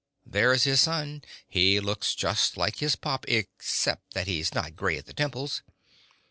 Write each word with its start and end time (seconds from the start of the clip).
There's 0.25 0.63
his 0.63 0.81
son; 0.81 1.21
he 1.47 1.79
looks 1.79 2.15
just 2.15 2.57
like 2.57 2.77
his 2.77 2.95
pop, 2.95 3.23
except 3.27 4.15
that 4.15 4.25
he's 4.25 4.51
not 4.55 4.75
grey 4.75 4.97
at 4.97 5.05
the 5.05 5.13
temples. 5.13 5.61